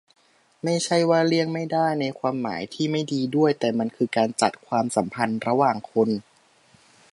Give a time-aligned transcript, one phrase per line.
[0.63, 6.09] ไม่ใช่ว่า "เลี่ยงไม่ได้" ในความหมายที่ไม่ดีด้วย แต่มันคือการจัดความสัมพันธ์ระหว่างคน